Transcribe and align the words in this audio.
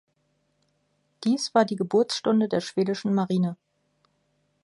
Dies 1.25 1.53
war 1.53 1.63
die 1.63 1.75
Geburtsstunde 1.75 2.47
der 2.49 2.59
Schwedischen 2.59 3.13
Marine. 3.13 3.55